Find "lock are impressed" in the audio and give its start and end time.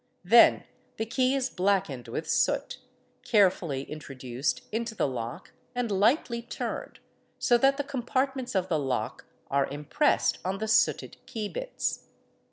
8.79-10.39